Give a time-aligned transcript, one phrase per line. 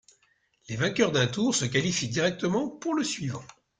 [0.67, 3.43] Les vainqueurs d'un tour se qualifient directement pour le suivant.